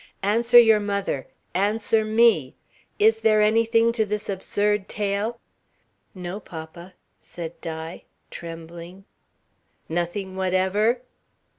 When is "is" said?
2.97-3.21